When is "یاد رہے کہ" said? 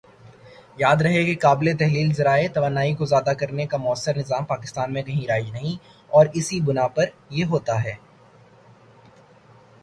0.77-1.35